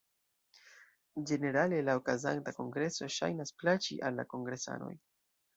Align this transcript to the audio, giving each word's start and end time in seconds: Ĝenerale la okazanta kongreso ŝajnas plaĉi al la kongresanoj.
Ĝenerale 1.31 1.83
la 1.89 1.95
okazanta 2.01 2.55
kongreso 2.57 3.11
ŝajnas 3.19 3.55
plaĉi 3.63 4.03
al 4.11 4.21
la 4.23 4.29
kongresanoj. 4.37 4.93